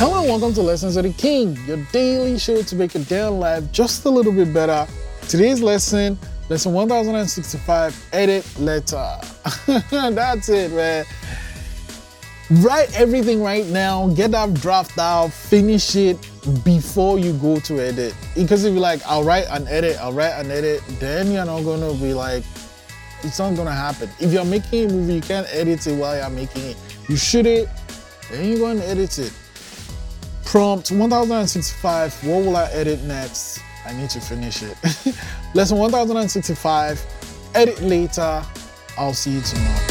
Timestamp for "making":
24.44-24.90, 26.30-26.64